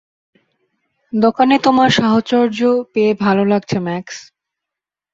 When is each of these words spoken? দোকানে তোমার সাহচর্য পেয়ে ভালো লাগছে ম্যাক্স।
দোকানে 1.13 1.55
তোমার 1.59 1.89
সাহচর্য 1.91 2.59
পেয়ে 2.93 3.13
ভালো 3.23 3.43
লাগছে 3.45 3.77
ম্যাক্স। 3.79 4.15